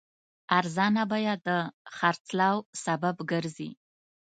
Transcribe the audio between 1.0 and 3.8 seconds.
بیه د خرڅلاو سبب ګرځي.